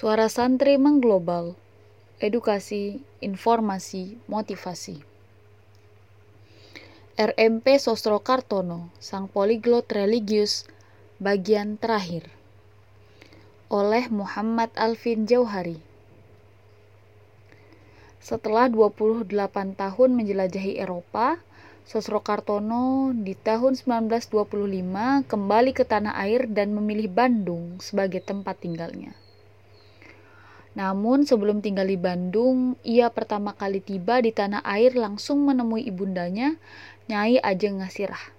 Suara 0.00 0.32
santri 0.32 0.80
mengglobal, 0.80 1.60
edukasi, 2.24 3.04
informasi, 3.20 4.16
motivasi. 4.32 4.96
RMP 7.20 7.76
Sostro 7.76 8.16
Kartono, 8.24 8.88
Sang 8.96 9.28
Poliglot 9.28 9.92
Religius, 9.92 10.64
bagian 11.20 11.76
terakhir. 11.76 12.32
Oleh 13.68 14.08
Muhammad 14.08 14.72
Alvin 14.72 15.28
Jauhari. 15.28 15.84
Setelah 18.24 18.72
28 18.72 19.28
tahun 19.76 20.10
menjelajahi 20.16 20.80
Eropa, 20.80 21.36
Sosro 21.84 22.24
Kartono 22.24 23.12
di 23.12 23.36
tahun 23.36 23.76
1925 23.76 24.32
kembali 25.28 25.70
ke 25.76 25.84
tanah 25.84 26.16
air 26.24 26.48
dan 26.48 26.72
memilih 26.72 27.12
Bandung 27.12 27.76
sebagai 27.84 28.24
tempat 28.24 28.64
tinggalnya. 28.64 29.19
Namun 30.78 31.26
sebelum 31.26 31.58
tinggal 31.58 31.90
di 31.90 31.98
Bandung, 31.98 32.78
ia 32.86 33.10
pertama 33.10 33.58
kali 33.58 33.82
tiba 33.82 34.22
di 34.22 34.30
tanah 34.30 34.62
air 34.62 34.94
langsung 34.94 35.42
menemui 35.42 35.82
ibundanya, 35.82 36.54
Nyai 37.10 37.42
Ajeng 37.42 37.82
Ngasirah. 37.82 38.30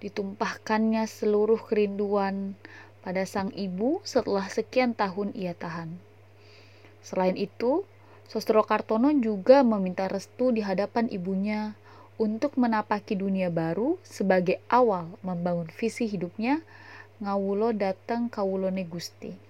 Ditumpahkannya 0.00 1.04
seluruh 1.04 1.60
kerinduan 1.60 2.56
pada 3.04 3.28
sang 3.28 3.52
ibu 3.52 4.00
setelah 4.00 4.48
sekian 4.48 4.96
tahun 4.96 5.36
ia 5.36 5.52
tahan. 5.52 5.92
Selain 7.04 7.36
itu, 7.36 7.84
Sostro 8.26 8.66
Kartono 8.66 9.12
juga 9.14 9.62
meminta 9.62 10.10
restu 10.10 10.50
di 10.50 10.64
hadapan 10.64 11.06
ibunya 11.12 11.78
untuk 12.18 12.56
menapaki 12.56 13.14
dunia 13.14 13.52
baru 13.52 14.00
sebagai 14.02 14.58
awal 14.72 15.06
membangun 15.20 15.68
visi 15.68 16.08
hidupnya, 16.10 16.64
ngawulo 17.22 17.70
datang 17.76 18.26
kawulone 18.26 18.82
Gusti. 18.88 19.45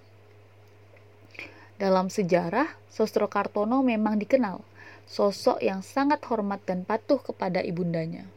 Dalam 1.77 2.09
sejarah, 2.09 2.73
Sostro 2.89 3.29
Kartono 3.29 3.85
memang 3.85 4.17
dikenal 4.17 4.65
sosok 5.07 5.63
yang 5.63 5.85
sangat 5.85 6.19
hormat 6.27 6.59
dan 6.67 6.83
patuh 6.83 7.21
kepada 7.21 7.63
ibundanya. 7.63 8.27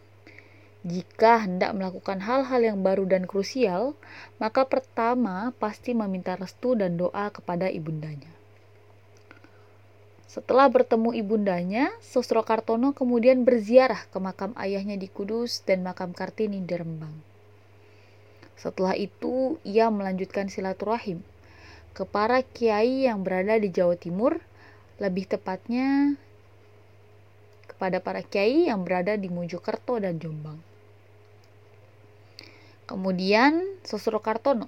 Jika 0.85 1.45
hendak 1.45 1.77
melakukan 1.77 2.25
hal-hal 2.25 2.61
yang 2.61 2.79
baru 2.81 3.05
dan 3.05 3.25
krusial, 3.25 3.93
maka 4.41 4.65
pertama 4.65 5.57
pasti 5.57 5.93
meminta 5.93 6.37
restu 6.37 6.73
dan 6.73 6.97
doa 6.97 7.29
kepada 7.33 7.69
ibundanya. 7.69 8.29
Setelah 10.29 10.69
bertemu 10.69 11.17
ibundanya, 11.17 11.91
Sostro 12.05 12.45
Kartono 12.45 12.93
kemudian 12.93 13.43
berziarah 13.43 14.05
ke 14.09 14.21
makam 14.23 14.53
ayahnya 14.61 14.95
di 14.95 15.11
Kudus 15.11 15.65
dan 15.67 15.81
makam 15.81 16.13
Kartini 16.13 16.63
di 16.63 16.75
Rembang. 16.77 17.17
Setelah 18.55 18.95
itu, 19.01 19.57
ia 19.67 19.89
melanjutkan 19.89 20.53
silaturahim 20.53 21.25
ke 21.93 22.07
para 22.07 22.41
kiai 22.43 23.07
yang 23.11 23.23
berada 23.27 23.59
di 23.59 23.69
Jawa 23.73 23.99
Timur, 23.99 24.39
lebih 25.01 25.27
tepatnya 25.27 26.15
kepada 27.67 27.99
para 28.05 28.21
kiai 28.21 28.69
yang 28.69 28.85
berada 28.85 29.17
di 29.17 29.33
Mojokerto 29.33 29.97
dan 29.97 30.21
Jombang. 30.21 30.61
Kemudian 32.85 33.81
Sosro 33.87 34.19
Kartono 34.19 34.67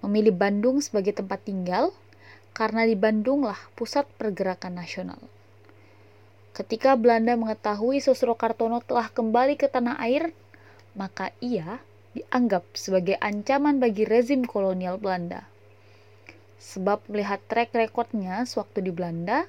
memilih 0.00 0.32
Bandung 0.32 0.78
sebagai 0.78 1.12
tempat 1.12 1.42
tinggal 1.42 1.90
karena 2.56 2.88
di 2.88 2.96
Bandunglah 2.96 3.58
pusat 3.76 4.08
pergerakan 4.16 4.80
nasional. 4.80 5.20
Ketika 6.56 6.96
Belanda 6.96 7.36
mengetahui 7.36 8.00
Sosro 8.00 8.32
Kartono 8.32 8.80
telah 8.80 9.12
kembali 9.12 9.60
ke 9.60 9.68
tanah 9.68 10.00
air, 10.00 10.32
maka 10.96 11.34
ia 11.44 11.84
dianggap 12.16 12.64
sebagai 12.72 13.20
ancaman 13.20 13.76
bagi 13.76 14.08
rezim 14.08 14.48
kolonial 14.48 14.96
Belanda. 14.96 15.44
Sebab 16.56 17.04
melihat 17.12 17.44
track 17.52 17.76
recordnya 17.76 18.40
sewaktu 18.48 18.88
di 18.88 18.92
Belanda, 18.92 19.44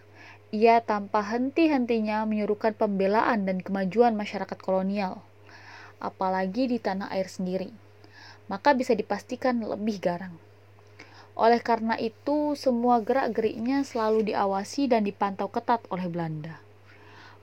ia 0.51 0.83
tanpa 0.83 1.23
henti-hentinya 1.23 2.27
menyuruhkan 2.27 2.75
pembelaan 2.75 3.47
dan 3.47 3.63
kemajuan 3.63 4.15
masyarakat 4.15 4.59
kolonial, 4.59 5.23
apalagi 6.03 6.67
di 6.67 6.83
tanah 6.83 7.07
air 7.11 7.31
sendiri. 7.31 7.71
Maka 8.51 8.75
bisa 8.75 8.91
dipastikan 8.91 9.59
lebih 9.59 10.03
garang. 10.03 10.35
Oleh 11.35 11.63
karena 11.63 11.95
itu, 11.95 12.55
semua 12.59 12.99
gerak-geriknya 12.99 13.87
selalu 13.87 14.31
diawasi 14.31 14.91
dan 14.91 15.07
dipantau 15.07 15.47
ketat 15.47 15.83
oleh 15.87 16.07
Belanda. 16.11 16.59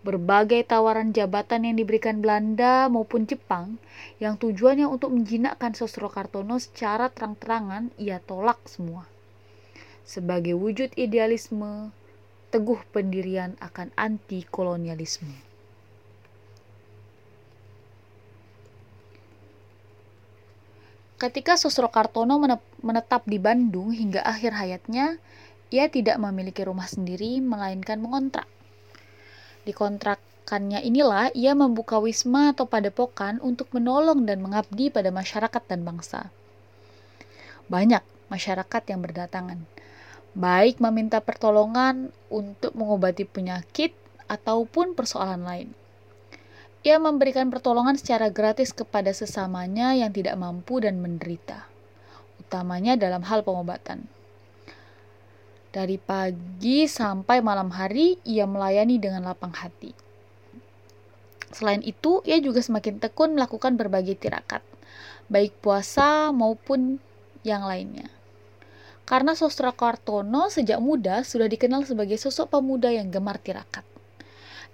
Berbagai 0.05 0.69
tawaran 0.69 1.17
jabatan 1.17 1.65
yang 1.65 1.77
diberikan 1.81 2.21
Belanda 2.21 2.93
maupun 2.93 3.25
Jepang 3.25 3.81
yang 4.21 4.37
tujuannya 4.37 4.85
untuk 4.85 5.17
menjinakkan 5.17 5.73
Sosro 5.73 6.13
Kartono 6.13 6.61
secara 6.61 7.09
terang-terangan 7.09 7.89
ia 7.97 8.21
tolak 8.21 8.61
semua 8.69 9.14
sebagai 10.05 10.53
wujud 10.53 10.93
idealisme, 11.01 11.89
teguh 12.53 12.79
pendirian 12.93 13.57
akan 13.59 13.91
anti-kolonialisme. 13.97 15.33
Ketika 21.19 21.57
Sosro 21.57 21.89
Kartono 21.89 22.37
menetap 22.85 23.25
di 23.25 23.41
Bandung 23.41 23.97
hingga 23.97 24.21
akhir 24.21 24.55
hayatnya, 24.61 25.17
ia 25.73 25.89
tidak 25.89 26.21
memiliki 26.21 26.63
rumah 26.63 26.85
sendiri, 26.85 27.41
melainkan 27.41 27.97
mengontrak. 27.97 28.45
Di 29.65 29.73
kontrakannya 29.73 30.85
inilah 30.85 31.33
ia 31.33 31.57
membuka 31.57 31.97
wisma 31.97 32.53
atau 32.53 32.69
padepokan 32.69 33.41
untuk 33.41 33.73
menolong 33.73 34.29
dan 34.29 34.45
mengabdi 34.45 34.93
pada 34.93 35.09
masyarakat 35.09 35.63
dan 35.65 35.81
bangsa. 35.83 36.29
Banyak 37.73 38.05
masyarakat 38.29 38.83
yang 38.93 39.01
berdatangan 39.01 39.65
baik 40.35 40.83
meminta 40.83 41.23
pertolongan 41.23 42.11
untuk 42.27 42.75
mengobati 42.75 43.23
penyakit 43.23 43.95
ataupun 44.27 44.99
persoalan 44.99 45.47
lain. 45.47 45.69
Ia 46.85 47.01
memberikan 47.01 47.49
pertolongan 47.49 47.97
secara 47.97 48.29
gratis 48.29 48.75
kepada 48.75 49.09
sesamanya 49.15 49.97
yang 49.97 50.13
tidak 50.13 50.37
mampu 50.37 50.85
dan 50.85 51.01
menderita, 51.01 51.65
utamanya 52.43 52.99
dalam 52.99 53.25
hal 53.25 53.41
pengobatan. 53.41 54.05
Dari 55.73 55.97
pagi 55.97 56.85
sampai 56.85 57.41
malam 57.41 57.73
hari, 57.73 58.21
ia 58.23 58.45
melayani 58.45 59.01
dengan 59.01 59.27
lapang 59.27 59.55
hati. 59.55 59.97
Selain 61.55 61.81
itu, 61.87 62.21
ia 62.27 62.37
juga 62.43 62.61
semakin 62.61 63.01
tekun 63.01 63.39
melakukan 63.39 63.79
berbagai 63.79 64.19
tirakat, 64.19 64.61
baik 65.31 65.55
puasa 65.63 66.35
maupun 66.35 66.99
yang 67.47 67.65
lainnya. 67.65 68.11
Karena 69.05 69.37
Sostra 69.37 69.69
Kartono 69.77 70.49
sejak 70.49 70.81
muda 70.81 71.21
sudah 71.29 71.45
dikenal 71.45 71.85
sebagai 71.85 72.17
sosok 72.17 72.57
pemuda 72.57 72.89
yang 72.89 73.13
gemar 73.13 73.37
tirakat. 73.37 73.85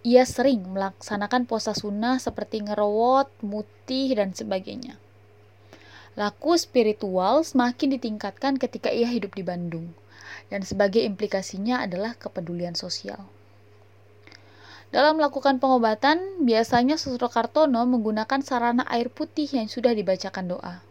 Ia 0.07 0.25
sering 0.25 0.65
melaksanakan 0.71 1.45
puasa 1.45 1.77
sunnah 1.77 2.17
seperti 2.17 2.65
ngerowot, 2.65 3.29
mutih, 3.45 4.17
dan 4.17 4.33
sebagainya. 4.33 4.97
Laku 6.17 6.57
spiritual 6.57 7.45
semakin 7.45 7.99
ditingkatkan 7.99 8.57
ketika 8.57 8.89
ia 8.89 9.11
hidup 9.11 9.37
di 9.37 9.45
Bandung, 9.45 9.93
dan 10.49 10.65
sebagai 10.65 11.05
implikasinya 11.05 11.85
adalah 11.85 12.17
kepedulian 12.17 12.73
sosial. 12.79 13.29
Dalam 14.91 15.23
melakukan 15.23 15.63
pengobatan, 15.63 16.43
biasanya 16.43 16.99
Sosro 16.99 17.31
Kartono 17.31 17.85
menggunakan 17.87 18.43
sarana 18.43 18.83
air 18.91 19.07
putih 19.07 19.47
yang 19.47 19.71
sudah 19.71 19.95
dibacakan 19.95 20.51
doa. 20.51 20.83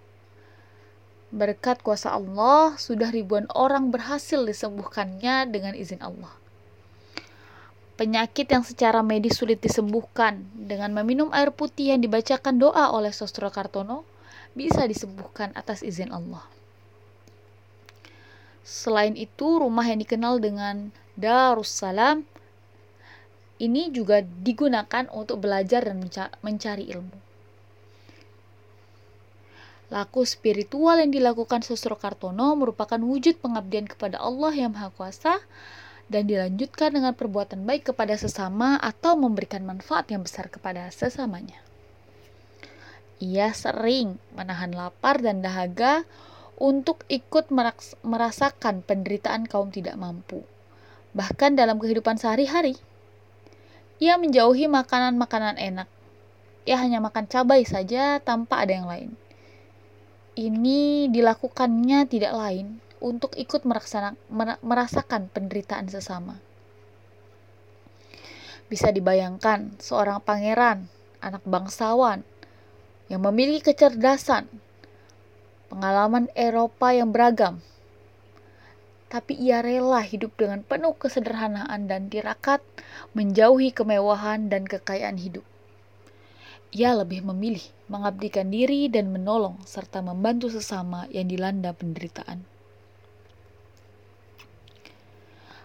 Berkat 1.30 1.86
kuasa 1.86 2.10
Allah, 2.10 2.74
sudah 2.82 3.14
ribuan 3.14 3.46
orang 3.54 3.94
berhasil 3.94 4.42
disembuhkannya 4.42 5.46
dengan 5.54 5.78
izin 5.78 6.02
Allah. 6.02 6.34
Penyakit 8.02 8.50
yang 8.50 8.66
secara 8.66 9.06
medis 9.06 9.38
sulit 9.38 9.62
disembuhkan 9.62 10.42
dengan 10.56 10.90
meminum 10.96 11.30
air 11.30 11.54
putih 11.54 11.94
yang 11.94 12.02
dibacakan 12.02 12.58
doa 12.58 12.90
oleh 12.96 13.14
Sostro 13.14 13.52
Kartono 13.54 14.08
bisa 14.58 14.88
disembuhkan 14.90 15.54
atas 15.54 15.86
izin 15.86 16.10
Allah. 16.10 16.42
Selain 18.66 19.14
itu, 19.14 19.62
rumah 19.62 19.86
yang 19.86 20.02
dikenal 20.02 20.42
dengan 20.42 20.90
Darussalam 21.20 22.24
ini 23.60 23.92
juga 23.92 24.24
digunakan 24.24 25.06
untuk 25.12 25.44
belajar 25.44 25.84
dan 25.84 26.00
mencari 26.40 26.88
ilmu. 26.90 27.29
Laku 29.90 30.22
spiritual 30.22 31.02
yang 31.02 31.10
dilakukan 31.10 31.66
Sosro 31.66 31.98
Kartono 31.98 32.54
merupakan 32.54 33.02
wujud 33.02 33.42
pengabdian 33.42 33.90
kepada 33.90 34.22
Allah 34.22 34.54
yang 34.54 34.78
Maha 34.78 34.94
Kuasa 34.94 35.42
dan 36.14 36.30
dilanjutkan 36.30 36.94
dengan 36.94 37.18
perbuatan 37.18 37.66
baik 37.66 37.90
kepada 37.90 38.14
sesama 38.14 38.78
atau 38.78 39.18
memberikan 39.18 39.66
manfaat 39.66 40.06
yang 40.14 40.22
besar 40.22 40.46
kepada 40.54 40.86
sesamanya. 40.94 41.58
Ia 43.18 43.50
sering 43.50 44.22
menahan 44.38 44.78
lapar 44.78 45.26
dan 45.26 45.42
dahaga 45.42 46.06
untuk 46.62 47.02
ikut 47.10 47.50
merasakan 48.06 48.86
penderitaan 48.86 49.50
kaum 49.50 49.74
tidak 49.74 49.98
mampu. 49.98 50.46
Bahkan 51.18 51.58
dalam 51.58 51.82
kehidupan 51.82 52.22
sehari-hari, 52.22 52.78
ia 53.98 54.22
menjauhi 54.22 54.70
makanan-makanan 54.70 55.58
enak. 55.58 55.90
Ia 56.70 56.78
hanya 56.78 57.02
makan 57.02 57.26
cabai 57.26 57.66
saja 57.66 58.22
tanpa 58.22 58.62
ada 58.62 58.78
yang 58.78 58.86
lain 58.86 59.18
ini 60.40 61.12
dilakukannya 61.12 62.08
tidak 62.08 62.32
lain 62.32 62.80
untuk 63.04 63.36
ikut 63.36 63.68
merasakan 64.64 65.28
penderitaan 65.28 65.92
sesama. 65.92 66.40
Bisa 68.72 68.96
dibayangkan 68.96 69.76
seorang 69.84 70.24
pangeran, 70.24 70.88
anak 71.20 71.44
bangsawan, 71.44 72.24
yang 73.12 73.20
memiliki 73.26 73.76
kecerdasan, 73.76 74.48
pengalaman 75.68 76.32
Eropa 76.38 76.96
yang 76.96 77.12
beragam, 77.12 77.60
tapi 79.10 79.34
ia 79.36 79.66
rela 79.66 80.06
hidup 80.06 80.38
dengan 80.38 80.62
penuh 80.62 80.94
kesederhanaan 80.94 81.90
dan 81.90 82.14
tirakat, 82.14 82.62
menjauhi 83.18 83.74
kemewahan 83.74 84.54
dan 84.54 84.70
kekayaan 84.70 85.18
hidup. 85.18 85.44
Ia 86.70 86.94
lebih 86.94 87.26
memilih 87.26 87.66
mengabdikan 87.90 88.54
diri 88.54 88.86
dan 88.94 89.10
menolong 89.10 89.58
serta 89.66 90.06
membantu 90.06 90.54
sesama 90.54 91.10
yang 91.10 91.26
dilanda 91.26 91.74
penderitaan. 91.74 92.46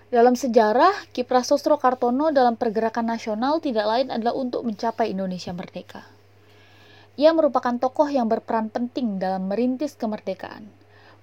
Dalam 0.08 0.32
sejarah, 0.38 0.94
kiprah 1.12 1.44
Sosro 1.44 1.76
Kartono 1.76 2.30
dalam 2.30 2.54
pergerakan 2.56 3.12
nasional 3.12 3.60
tidak 3.60 3.84
lain 3.84 4.08
adalah 4.14 4.32
untuk 4.32 4.64
mencapai 4.64 5.10
Indonesia 5.10 5.50
merdeka. 5.50 6.06
Ia 7.20 7.34
merupakan 7.36 7.76
tokoh 7.76 8.08
yang 8.08 8.30
berperan 8.30 8.70
penting 8.70 9.20
dalam 9.20 9.50
merintis 9.50 9.98
kemerdekaan, 9.98 10.70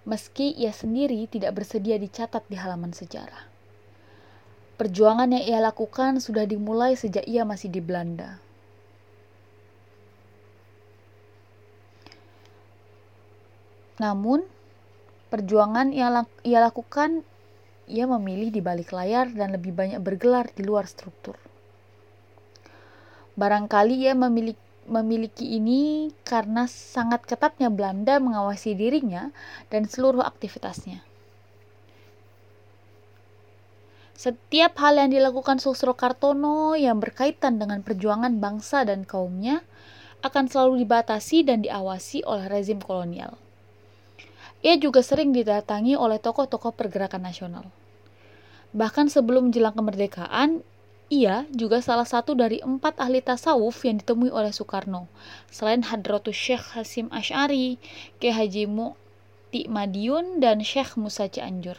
meski 0.03 0.53
ia 0.53 0.75
sendiri 0.75 1.25
tidak 1.25 1.57
bersedia 1.57 1.97
dicatat 1.97 2.45
di 2.51 2.59
halaman 2.59 2.93
sejarah. 2.93 3.49
Perjuangan 4.75 5.39
yang 5.39 5.43
ia 5.45 5.59
lakukan 5.63 6.19
sudah 6.19 6.43
dimulai 6.43 6.93
sejak 6.99 7.23
ia 7.25 7.47
masih 7.47 7.71
di 7.71 7.79
Belanda. 7.79 8.50
Namun, 14.01 14.41
perjuangan 15.29 15.93
yang 15.93 16.25
ia 16.41 16.57
lakukan, 16.57 17.21
ia 17.85 18.09
memilih 18.09 18.49
di 18.49 18.57
balik 18.57 18.89
layar 18.89 19.29
dan 19.29 19.53
lebih 19.53 19.77
banyak 19.77 20.01
bergelar 20.01 20.49
di 20.57 20.65
luar 20.65 20.89
struktur. 20.89 21.37
Barangkali 23.37 24.09
ia 24.09 24.17
memiliki, 24.17 24.59
memiliki 24.89 25.53
ini 25.53 26.09
karena 26.25 26.65
sangat 26.65 27.29
ketatnya 27.29 27.69
Belanda 27.69 28.17
mengawasi 28.17 28.73
dirinya 28.73 29.29
dan 29.69 29.85
seluruh 29.85 30.25
aktivitasnya. 30.25 31.05
Setiap 34.17 34.77
hal 34.77 35.01
yang 35.01 35.09
dilakukan 35.09 35.57
Susro 35.57 35.97
Kartono 35.97 36.77
yang 36.77 37.01
berkaitan 37.01 37.57
dengan 37.57 37.81
perjuangan 37.81 38.37
bangsa 38.37 38.85
dan 38.85 39.01
kaumnya 39.01 39.65
akan 40.21 40.45
selalu 40.45 40.85
dibatasi 40.85 41.41
dan 41.41 41.65
diawasi 41.65 42.21
oleh 42.29 42.45
rezim 42.45 42.77
kolonial. 42.77 43.41
Ia 44.61 44.77
juga 44.77 45.01
sering 45.01 45.33
didatangi 45.33 45.97
oleh 45.97 46.21
tokoh-tokoh 46.21 46.77
pergerakan 46.77 47.25
nasional. 47.25 47.65
Bahkan 48.71 49.09
sebelum 49.09 49.49
menjelang 49.49 49.73
kemerdekaan, 49.73 50.61
ia 51.11 51.43
juga 51.51 51.83
salah 51.83 52.07
satu 52.07 52.37
dari 52.37 52.63
empat 52.63 52.95
ahli 53.01 53.19
tasawuf 53.19 53.83
yang 53.83 53.99
ditemui 53.99 54.31
oleh 54.31 54.55
Soekarno, 54.55 55.11
selain 55.51 55.83
Hadratus 55.83 56.37
Syekh 56.37 56.77
Hasim 56.77 57.11
Ash'ari, 57.11 57.81
Kiai 58.21 58.31
Haji 58.31 58.69
Mu'ti 58.69 59.67
Madiun, 59.67 60.39
dan 60.39 60.63
Syekh 60.63 60.95
Musa 60.95 61.27
Cianjur. 61.27 61.75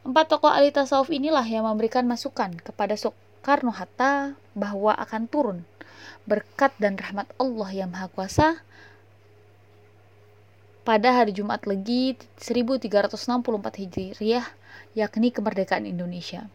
Empat 0.00 0.32
tokoh 0.32 0.48
ahli 0.48 0.72
tasawuf 0.72 1.12
inilah 1.12 1.44
yang 1.44 1.68
memberikan 1.68 2.08
masukan 2.08 2.56
kepada 2.64 2.96
Soekarno 2.96 3.76
Hatta 3.76 4.40
bahwa 4.56 4.96
akan 4.96 5.28
turun 5.28 5.68
berkat 6.24 6.72
dan 6.80 6.96
rahmat 6.96 7.28
Allah 7.36 7.68
yang 7.74 7.92
Maha 7.92 8.08
Kuasa 8.08 8.64
pada 10.80 11.12
hari 11.12 11.36
Jumat 11.36 11.68
Legi 11.68 12.16
1364 12.40 13.80
Hijriah, 13.84 14.46
yakni 14.96 15.28
kemerdekaan 15.28 15.84
Indonesia. 15.84 16.48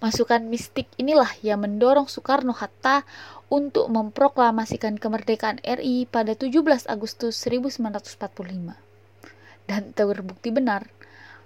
Masukan 0.00 0.48
mistik 0.48 0.88
inilah 0.96 1.28
yang 1.44 1.60
mendorong 1.60 2.08
Soekarno-Hatta 2.08 3.04
untuk 3.52 3.92
memproklamasikan 3.92 4.96
kemerdekaan 4.96 5.60
RI 5.60 6.08
pada 6.08 6.32
17 6.32 6.88
Agustus 6.88 7.36
1945. 7.44 8.80
Dan 9.68 9.92
terbukti 9.92 10.48
benar, 10.48 10.88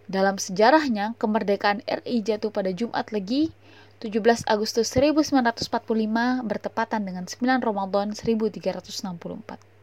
dalam 0.06 0.38
sejarahnya 0.38 1.18
kemerdekaan 1.18 1.82
RI 1.82 2.22
jatuh 2.22 2.54
pada 2.54 2.70
Jumat 2.70 3.10
Legi 3.10 3.50
17 3.98 4.46
Agustus 4.46 4.86
1945 4.94 6.46
bertepatan 6.46 7.02
dengan 7.02 7.26
9 7.26 7.58
Ramadan 7.58 8.14
1364. 8.14 9.73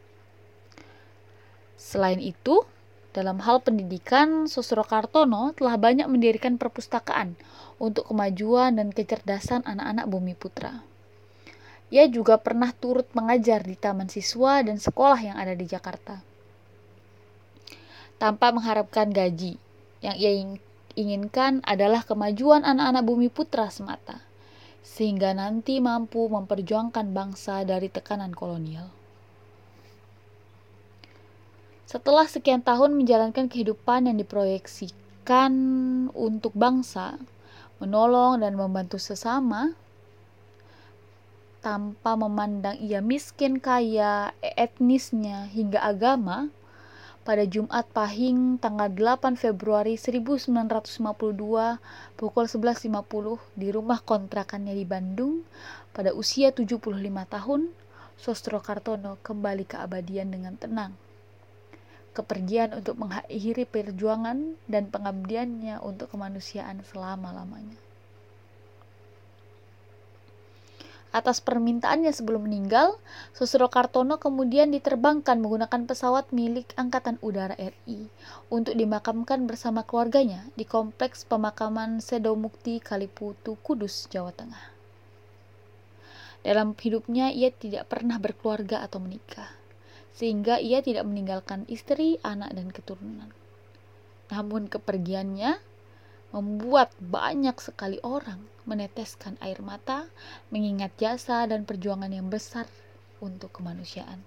Selain 1.82 2.22
itu, 2.22 2.62
dalam 3.10 3.42
hal 3.42 3.58
pendidikan, 3.58 4.46
Susro 4.46 4.86
Kartono 4.86 5.50
telah 5.50 5.74
banyak 5.74 6.06
mendirikan 6.06 6.54
perpustakaan 6.54 7.34
untuk 7.82 8.06
kemajuan 8.06 8.78
dan 8.78 8.94
kecerdasan 8.94 9.66
anak-anak 9.66 10.06
bumi 10.06 10.38
putra. 10.38 10.86
Ia 11.90 12.06
juga 12.06 12.38
pernah 12.38 12.70
turut 12.70 13.10
mengajar 13.18 13.66
di 13.66 13.74
taman 13.74 14.06
siswa 14.06 14.62
dan 14.62 14.78
sekolah 14.78 15.18
yang 15.20 15.36
ada 15.36 15.58
di 15.58 15.66
Jakarta. 15.66 16.22
Tanpa 18.16 18.54
mengharapkan 18.54 19.10
gaji, 19.10 19.58
yang 20.00 20.14
ia 20.14 20.32
inginkan 20.94 21.66
adalah 21.66 22.06
kemajuan 22.06 22.62
anak-anak 22.62 23.02
bumi 23.04 23.26
putra 23.28 23.68
semata, 23.68 24.22
sehingga 24.86 25.34
nanti 25.34 25.82
mampu 25.82 26.30
memperjuangkan 26.30 27.10
bangsa 27.10 27.66
dari 27.66 27.90
tekanan 27.90 28.32
kolonial. 28.32 29.01
Setelah 31.92 32.24
sekian 32.24 32.64
tahun 32.64 32.96
menjalankan 32.96 33.52
kehidupan 33.52 34.08
yang 34.08 34.16
diproyeksikan 34.16 35.52
untuk 36.16 36.56
bangsa, 36.56 37.20
menolong 37.84 38.40
dan 38.40 38.56
membantu 38.56 38.96
sesama, 38.96 39.76
tanpa 41.60 42.16
memandang 42.16 42.80
ia 42.80 43.04
miskin, 43.04 43.60
kaya, 43.60 44.32
etnisnya, 44.40 45.52
hingga 45.52 45.84
agama, 45.84 46.48
pada 47.28 47.44
Jumat 47.44 47.84
Pahing 47.92 48.56
tanggal 48.56 48.88
8 48.88 49.36
Februari 49.36 50.00
1952 50.00 50.96
pukul 52.16 52.44
11.50 52.48 52.88
di 53.52 53.68
rumah 53.68 54.00
kontrakannya 54.00 54.72
di 54.72 54.88
Bandung 54.88 55.44
pada 55.92 56.16
usia 56.16 56.56
75 56.56 56.88
tahun, 57.28 57.68
Sostro 58.16 58.64
Kartono 58.64 59.20
kembali 59.20 59.68
ke 59.68 59.76
abadian 59.76 60.32
dengan 60.32 60.56
tenang 60.56 61.11
kepergian 62.12 62.76
untuk 62.76 63.00
mengakhiri 63.00 63.64
perjuangan 63.64 64.60
dan 64.68 64.92
pengabdiannya 64.92 65.80
untuk 65.80 66.12
kemanusiaan 66.12 66.84
selama-lamanya. 66.84 67.80
Atas 71.12 71.44
permintaannya 71.44 72.08
sebelum 72.08 72.48
meninggal, 72.48 72.96
Susro 73.36 73.68
Kartono 73.68 74.16
kemudian 74.16 74.72
diterbangkan 74.72 75.44
menggunakan 75.44 75.84
pesawat 75.84 76.32
milik 76.32 76.72
Angkatan 76.72 77.20
Udara 77.20 77.52
RI 77.60 78.08
untuk 78.48 78.72
dimakamkan 78.72 79.44
bersama 79.44 79.84
keluarganya 79.84 80.48
di 80.56 80.64
Kompleks 80.64 81.28
Pemakaman 81.28 82.00
Sedomukti 82.00 82.80
Kaliputu, 82.80 83.60
Kudus, 83.60 84.08
Jawa 84.08 84.32
Tengah. 84.32 84.72
Dalam 86.40 86.72
hidupnya 86.80 87.28
ia 87.28 87.52
tidak 87.52 87.92
pernah 87.92 88.16
berkeluarga 88.16 88.80
atau 88.80 88.96
menikah 88.96 89.61
sehingga 90.12 90.60
ia 90.60 90.84
tidak 90.84 91.08
meninggalkan 91.08 91.64
istri, 91.68 92.20
anak, 92.20 92.52
dan 92.52 92.68
keturunan. 92.68 93.30
Namun 94.32 94.68
kepergiannya 94.68 95.60
membuat 96.32 96.96
banyak 96.96 97.56
sekali 97.60 98.00
orang 98.00 98.40
meneteskan 98.64 99.36
air 99.44 99.60
mata, 99.60 100.08
mengingat 100.48 100.96
jasa 100.96 101.44
dan 101.44 101.68
perjuangan 101.68 102.08
yang 102.08 102.32
besar 102.32 102.64
untuk 103.20 103.52
kemanusiaan. 103.52 104.22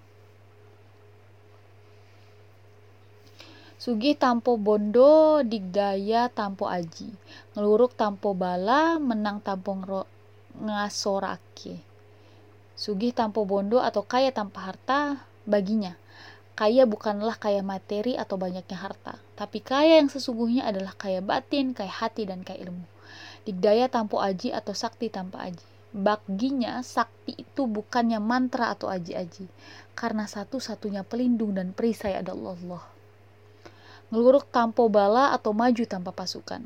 Sugih 3.75 4.17
tampo 4.17 4.55
bondo 4.57 5.43
digdaya 5.45 6.31
tampo 6.31 6.65
aji, 6.65 7.11
ngeluruk 7.53 7.93
tampo 7.93 8.33
bala 8.33 8.97
menang 8.97 9.43
tampo 9.43 9.77
ngasorake. 10.57 11.83
Sugih 12.73 13.13
tampo 13.13 13.43
bondo 13.45 13.83
atau 13.83 14.01
kaya 14.01 14.31
tanpa 14.33 14.73
harta 14.73 15.21
Baginya, 15.45 15.93
kaya 16.57 16.89
bukanlah 16.89 17.37
kaya 17.37 17.61
materi 17.61 18.17
atau 18.17 18.33
banyaknya 18.41 18.81
harta, 18.81 19.21
tapi 19.37 19.61
kaya 19.61 20.01
yang 20.01 20.09
sesungguhnya 20.09 20.65
adalah 20.65 20.97
kaya 20.97 21.21
batin, 21.21 21.77
kaya 21.77 21.93
hati, 21.93 22.25
dan 22.25 22.41
kaya 22.41 22.65
ilmu. 22.65 22.81
Digdaya 23.45 23.85
tanpa 23.85 24.25
aji 24.25 24.49
atau 24.49 24.73
sakti 24.73 25.13
tanpa 25.13 25.45
aji. 25.45 25.67
Baginya, 25.95 26.81
sakti 26.81 27.37
itu 27.37 27.69
bukannya 27.69 28.17
mantra 28.17 28.73
atau 28.73 28.89
aji-aji, 28.89 29.45
karena 29.93 30.25
satu-satunya 30.25 31.05
pelindung 31.05 31.53
dan 31.53 31.71
perisai 31.71 32.17
adalah 32.17 32.57
Allah. 32.57 32.83
Ngeluruk 34.09 34.49
tanpa 34.49 34.81
bala 34.89 35.31
atau 35.31 35.53
maju 35.53 35.83
tanpa 35.85 36.09
pasukan. 36.09 36.65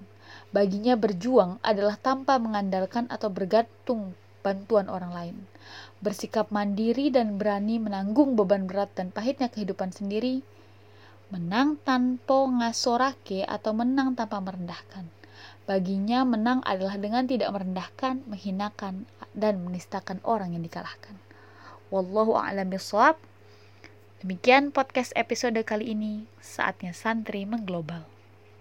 Baginya 0.55 0.95
berjuang 0.95 1.59
adalah 1.61 1.99
tanpa 1.99 2.39
mengandalkan 2.39 3.05
atau 3.11 3.27
bergantung 3.27 4.15
bantuan 4.41 4.87
orang 4.89 5.11
lain 5.13 5.37
bersikap 5.99 6.47
mandiri 6.49 7.11
dan 7.11 7.35
berani 7.35 7.75
menanggung 7.75 8.39
beban 8.39 8.65
berat 8.65 8.91
dan 8.95 9.11
pahitnya 9.11 9.51
kehidupan 9.51 9.91
sendiri, 9.91 10.39
menang 11.27 11.75
tanpa 11.83 12.47
ngasorake 12.47 13.43
atau 13.43 13.75
menang 13.75 14.15
tanpa 14.15 14.39
merendahkan. 14.39 15.05
Baginya 15.67 16.25
menang 16.25 16.65
adalah 16.65 16.97
dengan 16.97 17.29
tidak 17.29 17.53
merendahkan, 17.53 18.25
menghinakan, 18.25 19.05
dan 19.37 19.61
menistakan 19.61 20.17
orang 20.25 20.57
yang 20.57 20.65
dikalahkan. 20.65 21.13
Wallahu 21.93 22.33
a'lam. 22.33 22.73
Demikian 24.19 24.73
podcast 24.73 25.13
episode 25.15 25.61
kali 25.63 25.93
ini. 25.93 26.25
Saatnya 26.41 26.91
santri 26.91 27.45
mengglobal. 27.45 28.18